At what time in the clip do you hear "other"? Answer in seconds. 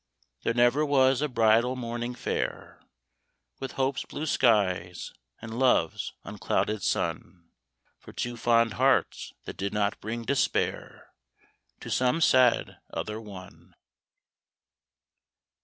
12.91-13.21